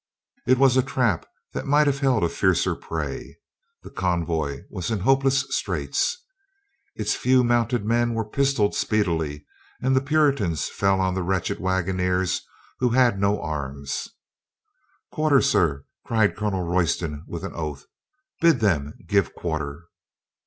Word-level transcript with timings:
It 0.47 0.57
was 0.57 0.75
a 0.77 0.81
trap 0.81 1.27
that 1.53 1.67
might 1.67 1.85
have 1.85 1.99
held 1.99 2.23
a 2.23 2.27
fiercer 2.29 2.73
prey. 2.73 3.37
The 3.83 3.91
convoy 3.91 4.63
was 4.67 4.89
in 4.89 5.01
hope 5.01 5.23
less 5.23 5.45
straits. 5.53 6.17
Its 6.95 7.13
few 7.13 7.43
mounted 7.43 7.85
men 7.85 8.15
were 8.15 8.25
pistoled 8.25 8.73
speedily 8.73 9.45
and 9.79 9.95
the 9.95 10.01
Puritans 10.01 10.67
fell 10.67 10.99
on 10.99 11.13
the 11.13 11.21
wretched 11.21 11.59
wag 11.59 11.85
oners, 11.85 12.39
who 12.79 12.89
had 12.89 13.19
no 13.21 13.39
arms. 13.43 14.07
"Quarter, 15.11 15.41
sir," 15.43 15.85
cried 16.03 16.35
Colonel 16.35 16.63
Royston 16.63 17.23
with 17.27 17.43
an 17.43 17.53
oath, 17.53 17.85
"bid 18.41 18.59
them 18.59 18.95
give 19.05 19.35
quarter." 19.35 19.83